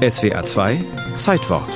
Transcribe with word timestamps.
SWA 0.00 0.42
2 0.42 0.82
Zeitwort 1.18 1.68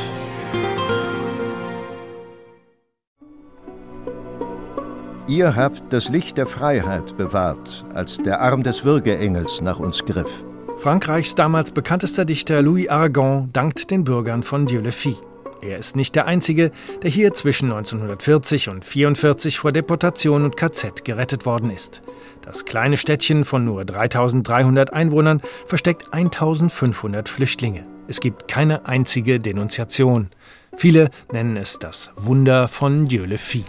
Ihr 5.26 5.54
habt 5.54 5.92
das 5.92 6.08
Licht 6.08 6.38
der 6.38 6.46
Freiheit 6.46 7.18
bewahrt, 7.18 7.84
als 7.92 8.16
der 8.16 8.40
Arm 8.40 8.62
des 8.62 8.82
Würgeengels 8.82 9.60
nach 9.60 9.78
uns 9.78 10.06
griff. 10.06 10.42
Frankreichs 10.78 11.34
damals 11.34 11.72
bekanntester 11.72 12.24
Dichter 12.24 12.62
Louis 12.62 12.88
Aragon 12.88 13.50
dankt 13.52 13.90
den 13.90 14.04
Bürgern 14.04 14.42
von 14.42 14.64
Dieu-le-Fille. 14.64 15.33
Er 15.64 15.78
ist 15.78 15.96
nicht 15.96 16.14
der 16.14 16.26
Einzige, 16.26 16.72
der 17.02 17.10
hier 17.10 17.32
zwischen 17.32 17.72
1940 17.72 18.68
und 18.68 18.84
1944 18.84 19.58
vor 19.58 19.72
Deportation 19.72 20.44
und 20.44 20.58
KZ 20.58 21.06
gerettet 21.06 21.46
worden 21.46 21.70
ist. 21.70 22.02
Das 22.42 22.66
kleine 22.66 22.98
Städtchen 22.98 23.44
von 23.44 23.64
nur 23.64 23.86
3300 23.86 24.92
Einwohnern 24.92 25.40
versteckt 25.66 26.12
1500 26.12 27.30
Flüchtlinge. 27.30 27.86
Es 28.08 28.20
gibt 28.20 28.46
keine 28.46 28.84
einzige 28.84 29.38
Denunziation. 29.38 30.28
Viele 30.76 31.08
nennen 31.32 31.56
es 31.56 31.78
das 31.78 32.10
Wunder 32.14 32.68
von 32.68 33.08
Dieu-le-Fille. 33.08 33.64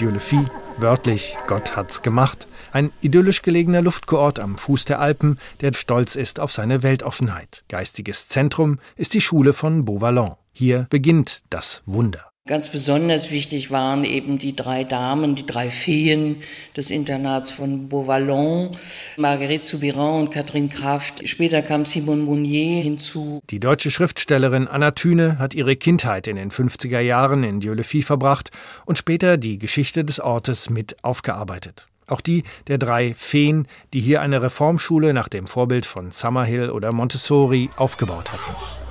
Dieu-le-Fille, 0.00 0.50
wörtlich 0.78 1.36
Gott 1.46 1.76
hat's 1.76 2.02
gemacht, 2.02 2.46
ein 2.72 2.92
idyllisch 3.00 3.42
gelegener 3.42 3.82
Luftkurort 3.82 4.40
am 4.40 4.58
Fuß 4.58 4.84
der 4.84 5.00
Alpen, 5.00 5.38
der 5.60 5.72
stolz 5.72 6.16
ist 6.16 6.40
auf 6.40 6.52
seine 6.52 6.82
Weltoffenheit. 6.82 7.64
Geistiges 7.68 8.28
Zentrum 8.28 8.78
ist 8.96 9.14
die 9.14 9.20
Schule 9.20 9.52
von 9.52 9.84
Beauvalon. 9.84 10.34
Hier 10.52 10.86
beginnt 10.90 11.42
das 11.50 11.82
Wunder. 11.86 12.33
Ganz 12.46 12.68
besonders 12.68 13.30
wichtig 13.30 13.70
waren 13.70 14.04
eben 14.04 14.36
die 14.36 14.54
drei 14.54 14.84
Damen, 14.84 15.34
die 15.34 15.46
drei 15.46 15.70
Feen 15.70 16.42
des 16.76 16.90
Internats 16.90 17.50
von 17.50 17.88
Beauvallon, 17.88 18.76
Marguerite 19.16 19.64
Soubiran 19.64 20.20
und 20.20 20.30
Catherine 20.30 20.68
Kraft. 20.68 21.26
Später 21.26 21.62
kam 21.62 21.86
Simone 21.86 22.20
Mounier 22.20 22.82
hinzu. 22.82 23.40
Die 23.48 23.60
deutsche 23.60 23.90
Schriftstellerin 23.90 24.68
Anna 24.68 24.90
Thüne 24.90 25.38
hat 25.38 25.54
ihre 25.54 25.74
Kindheit 25.74 26.26
in 26.26 26.36
den 26.36 26.50
50er 26.50 27.00
Jahren 27.00 27.44
in 27.44 27.60
Dieu-le-Fille 27.60 28.04
verbracht 28.04 28.50
und 28.84 28.98
später 28.98 29.38
die 29.38 29.56
Geschichte 29.56 30.04
des 30.04 30.20
Ortes 30.20 30.68
mit 30.68 31.02
aufgearbeitet. 31.02 31.86
Auch 32.08 32.20
die 32.20 32.42
der 32.66 32.76
drei 32.76 33.14
Feen, 33.14 33.66
die 33.94 34.02
hier 34.02 34.20
eine 34.20 34.42
Reformschule 34.42 35.14
nach 35.14 35.30
dem 35.30 35.46
Vorbild 35.46 35.86
von 35.86 36.10
Summerhill 36.10 36.68
oder 36.68 36.92
Montessori 36.92 37.70
aufgebaut 37.78 38.32
hatten. 38.32 38.83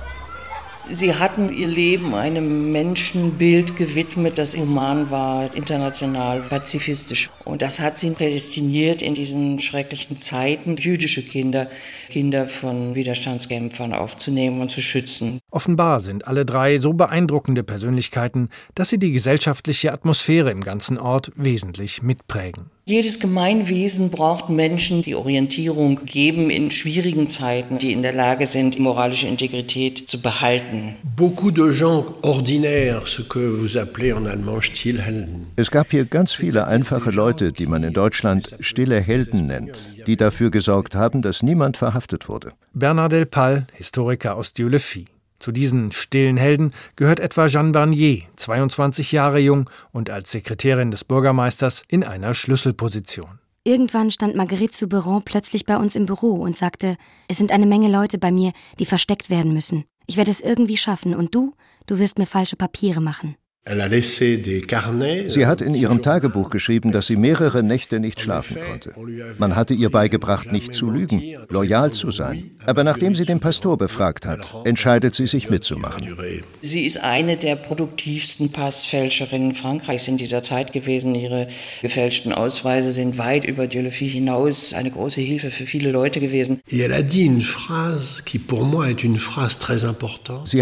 Sie 0.90 1.14
hatten 1.14 1.52
ihr 1.52 1.66
Leben 1.66 2.14
einem 2.14 2.70
Menschenbild 2.70 3.76
gewidmet, 3.76 4.36
das 4.36 4.56
human 4.56 5.10
war, 5.10 5.54
international 5.54 6.40
pazifistisch. 6.40 7.30
Und 7.44 7.62
das 7.62 7.80
hat 7.80 7.96
sie 7.96 8.10
prädestiniert 8.10 9.00
in 9.00 9.14
diesen 9.14 9.60
schrecklichen 9.60 10.20
Zeiten, 10.20 10.76
jüdische 10.76 11.22
Kinder, 11.22 11.68
Kinder 12.10 12.48
von 12.48 12.94
Widerstandskämpfern 12.94 13.94
aufzunehmen 13.94 14.60
und 14.60 14.70
zu 14.70 14.82
schützen. 14.82 15.38
Offenbar 15.50 16.00
sind 16.00 16.26
alle 16.28 16.44
drei 16.44 16.76
so 16.76 16.92
beeindruckende 16.92 17.64
Persönlichkeiten, 17.64 18.50
dass 18.74 18.90
sie 18.90 18.98
die 18.98 19.12
gesellschaftliche 19.12 19.92
Atmosphäre 19.92 20.50
im 20.50 20.60
ganzen 20.60 20.98
Ort 20.98 21.32
wesentlich 21.34 22.02
mitprägen. 22.02 22.70
Jedes 22.86 23.18
Gemeinwesen 23.18 24.10
braucht 24.10 24.50
Menschen, 24.50 25.00
die 25.00 25.14
Orientierung 25.14 26.04
geben 26.04 26.50
in 26.50 26.70
schwierigen 26.70 27.26
Zeiten, 27.28 27.78
die 27.78 27.92
in 27.92 28.02
der 28.02 28.12
Lage 28.12 28.44
sind, 28.44 28.78
moralische 28.78 29.26
Integrität 29.26 30.06
zu 30.06 30.20
behalten. 30.20 30.96
Beaucoup 31.16 31.54
de 31.54 31.72
gens 31.72 32.04
ordinaires, 32.20 33.08
ce 33.08 33.22
que 33.22 33.38
vous 33.38 33.78
appelez 33.78 34.12
en 34.14 34.26
allemand 34.26 34.62
Stilhelden. 34.62 35.46
Es 35.56 35.70
gab 35.70 35.92
hier 35.92 36.04
ganz 36.04 36.34
viele 36.34 36.66
einfache 36.66 37.10
Leute, 37.10 37.52
die 37.52 37.66
man 37.66 37.84
in 37.84 37.94
Deutschland 37.94 38.54
stille 38.60 39.00
Helden 39.00 39.46
nennt, 39.46 39.88
die 40.06 40.18
dafür 40.18 40.50
gesorgt 40.50 40.94
haben, 40.94 41.22
dass 41.22 41.42
niemand 41.42 41.78
verhaftet 41.78 42.28
wurde. 42.28 42.52
Bernard 42.74 43.12
Delpal, 43.12 43.66
Historiker 43.72 44.36
aus 44.36 44.52
Dieu-le-Fille. 44.52 45.13
Zu 45.44 45.52
diesen 45.52 45.92
stillen 45.92 46.38
Helden 46.38 46.70
gehört 46.96 47.20
etwa 47.20 47.48
Jeanne 47.48 47.72
Barnier, 47.72 48.22
22 48.36 49.12
Jahre 49.12 49.38
jung 49.38 49.68
und 49.92 50.08
als 50.08 50.30
Sekretärin 50.30 50.90
des 50.90 51.04
Bürgermeisters 51.04 51.82
in 51.86 52.02
einer 52.02 52.32
Schlüsselposition. 52.32 53.40
Irgendwann 53.62 54.10
stand 54.10 54.36
Marguerite 54.36 54.74
Souberon 54.74 55.22
plötzlich 55.22 55.66
bei 55.66 55.76
uns 55.76 55.96
im 55.96 56.06
Büro 56.06 56.36
und 56.36 56.56
sagte, 56.56 56.96
es 57.28 57.36
sind 57.36 57.52
eine 57.52 57.66
Menge 57.66 57.90
Leute 57.90 58.16
bei 58.16 58.32
mir, 58.32 58.54
die 58.78 58.86
versteckt 58.86 59.28
werden 59.28 59.52
müssen. 59.52 59.84
Ich 60.06 60.16
werde 60.16 60.30
es 60.30 60.40
irgendwie 60.40 60.78
schaffen 60.78 61.14
und 61.14 61.34
du, 61.34 61.52
du 61.86 61.98
wirst 61.98 62.18
mir 62.18 62.24
falsche 62.24 62.56
Papiere 62.56 63.02
machen. 63.02 63.36
Sie 63.66 65.46
hat 65.46 65.62
in 65.62 65.74
ihrem 65.74 66.02
Tagebuch 66.02 66.50
geschrieben, 66.50 66.92
dass 66.92 67.06
sie 67.06 67.16
mehrere 67.16 67.62
Nächte 67.62 67.98
nicht 67.98 68.20
schlafen 68.20 68.58
konnte. 68.60 68.92
Man 69.38 69.56
hatte 69.56 69.72
ihr 69.72 69.90
beigebracht, 69.90 70.52
nicht 70.52 70.74
zu 70.74 70.90
lügen, 70.90 71.22
loyal 71.48 71.90
zu 71.90 72.10
sein. 72.10 72.50
Aber 72.66 72.84
nachdem 72.84 73.14
sie 73.14 73.24
den 73.24 73.40
Pastor 73.40 73.78
befragt 73.78 74.26
hat, 74.26 74.54
entscheidet 74.64 75.14
sie 75.14 75.26
sich 75.26 75.48
mitzumachen. 75.48 76.14
Sie 76.60 76.84
ist 76.84 77.02
eine 77.02 77.38
der 77.38 77.56
produktivsten 77.56 78.52
Passfälscherinnen 78.52 79.54
Frankreichs 79.54 80.08
in 80.08 80.18
dieser 80.18 80.42
Zeit 80.42 80.74
gewesen. 80.74 81.14
Ihre 81.14 81.48
gefälschten 81.80 82.34
Ausweise 82.34 82.92
sind 82.92 83.16
weit 83.16 83.46
über 83.46 83.66
Dieu 83.66 83.88
hinaus 83.90 84.74
eine 84.74 84.90
große 84.90 85.22
Hilfe 85.22 85.50
für 85.50 85.64
viele 85.64 85.90
Leute 85.90 86.20
gewesen. 86.20 86.60
Sie 86.68 86.84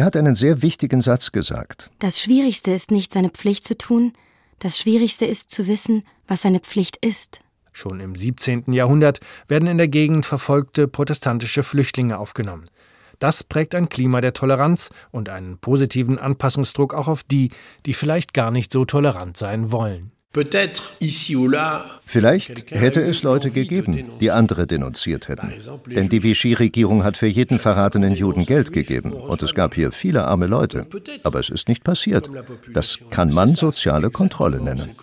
hat 0.02 0.16
einen 0.16 0.34
sehr 0.36 0.62
wichtigen 0.62 1.00
Satz 1.00 1.32
gesagt. 1.32 1.90
Das 1.98 2.20
Schwierigste 2.20 2.70
ist 2.70 2.91
nicht 2.92 3.12
seine 3.12 3.30
Pflicht 3.30 3.64
zu 3.64 3.76
tun, 3.76 4.12
das 4.58 4.78
Schwierigste 4.78 5.24
ist 5.24 5.50
zu 5.50 5.66
wissen, 5.66 6.04
was 6.28 6.42
seine 6.42 6.60
Pflicht 6.60 6.96
ist. 7.04 7.40
Schon 7.72 8.00
im 8.00 8.14
17. 8.14 8.72
Jahrhundert 8.72 9.20
werden 9.48 9.66
in 9.66 9.78
der 9.78 9.88
Gegend 9.88 10.26
verfolgte 10.26 10.86
protestantische 10.86 11.62
Flüchtlinge 11.62 12.18
aufgenommen. 12.18 12.68
Das 13.18 13.44
prägt 13.44 13.74
ein 13.74 13.88
Klima 13.88 14.20
der 14.20 14.34
Toleranz 14.34 14.90
und 15.10 15.28
einen 15.28 15.58
positiven 15.58 16.18
Anpassungsdruck 16.18 16.92
auch 16.92 17.08
auf 17.08 17.22
die, 17.22 17.50
die 17.86 17.94
vielleicht 17.94 18.34
gar 18.34 18.50
nicht 18.50 18.72
so 18.72 18.84
tolerant 18.84 19.36
sein 19.36 19.72
wollen. 19.72 20.12
Vielleicht 22.06 22.70
hätte 22.70 23.02
es 23.02 23.22
Leute 23.22 23.50
gegeben, 23.50 24.10
die 24.20 24.30
andere 24.30 24.66
denunziert 24.66 25.28
hätten. 25.28 25.52
Denn 25.86 26.08
die 26.08 26.22
Vichy-Regierung 26.22 27.04
hat 27.04 27.16
für 27.18 27.26
jeden 27.26 27.58
verratenen 27.58 28.14
Juden 28.14 28.46
Geld 28.46 28.72
gegeben. 28.72 29.12
Und 29.12 29.42
es 29.42 29.54
gab 29.54 29.74
hier 29.74 29.92
viele 29.92 30.24
arme 30.24 30.46
Leute. 30.46 30.86
Aber 31.22 31.38
es 31.38 31.50
ist 31.50 31.68
nicht 31.68 31.84
passiert. 31.84 32.30
Das 32.72 32.98
kann 33.10 33.32
man 33.32 33.54
soziale 33.54 34.10
Kontrolle 34.10 34.60
nennen. 34.60 34.96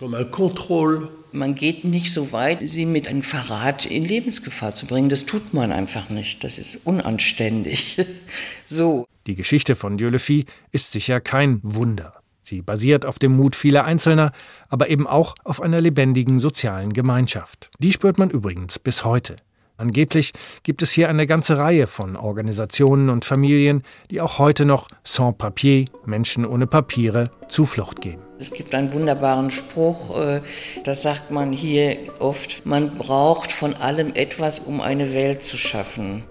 Man 1.32 1.54
geht 1.54 1.84
nicht 1.84 2.12
so 2.12 2.32
weit, 2.32 2.58
sie 2.68 2.86
mit 2.86 3.06
einem 3.06 3.22
Verrat 3.22 3.86
in 3.86 4.04
Lebensgefahr 4.04 4.72
zu 4.72 4.86
bringen. 4.86 5.08
Das 5.08 5.26
tut 5.26 5.54
man 5.54 5.70
einfach 5.70 6.10
nicht. 6.10 6.42
Das 6.42 6.58
ist 6.58 6.86
unanständig. 6.86 8.04
so. 8.64 9.06
Die 9.28 9.36
Geschichte 9.36 9.76
von 9.76 9.96
Dieu 9.96 10.08
le 10.08 10.18
Fille 10.18 10.46
ist 10.72 10.90
sicher 10.90 11.20
kein 11.20 11.60
Wunder. 11.62 12.19
Sie 12.50 12.62
basiert 12.62 13.06
auf 13.06 13.20
dem 13.20 13.36
Mut 13.36 13.54
vieler 13.54 13.84
Einzelner, 13.84 14.32
aber 14.68 14.90
eben 14.90 15.06
auch 15.06 15.36
auf 15.44 15.62
einer 15.62 15.80
lebendigen 15.80 16.40
sozialen 16.40 16.92
Gemeinschaft. 16.92 17.70
Die 17.78 17.92
spürt 17.92 18.18
man 18.18 18.28
übrigens 18.28 18.80
bis 18.80 19.04
heute. 19.04 19.36
Angeblich 19.76 20.32
gibt 20.64 20.82
es 20.82 20.90
hier 20.90 21.08
eine 21.08 21.28
ganze 21.28 21.58
Reihe 21.58 21.86
von 21.86 22.16
Organisationen 22.16 23.08
und 23.08 23.24
Familien, 23.24 23.84
die 24.10 24.20
auch 24.20 24.40
heute 24.40 24.64
noch 24.64 24.88
sans 25.04 25.38
papier, 25.38 25.84
Menschen 26.04 26.44
ohne 26.44 26.66
Papiere, 26.66 27.30
Zuflucht 27.48 28.00
geben. 28.00 28.22
Es 28.40 28.50
gibt 28.50 28.74
einen 28.74 28.92
wunderbaren 28.92 29.52
Spruch, 29.52 30.18
äh, 30.18 30.42
das 30.82 31.02
sagt 31.02 31.30
man 31.30 31.52
hier 31.52 31.98
oft, 32.18 32.66
man 32.66 32.94
braucht 32.94 33.52
von 33.52 33.74
allem 33.74 34.12
etwas, 34.14 34.58
um 34.58 34.80
eine 34.80 35.12
Welt 35.12 35.44
zu 35.44 35.56
schaffen. 35.56 36.24